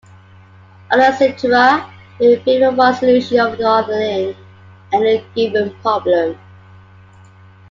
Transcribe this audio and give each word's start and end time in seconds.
Other 0.89 1.15
criteria 1.15 1.85
may 2.19 2.35
favor 2.37 2.71
one 2.71 2.95
solution 2.95 3.39
over 3.39 3.55
the 3.55 3.67
other 3.67 3.93
in 4.01 4.35
any 4.91 5.23
given 5.35 5.75
problem. 5.79 6.39